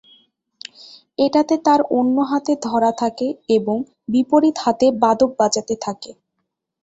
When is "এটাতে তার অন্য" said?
1.17-2.15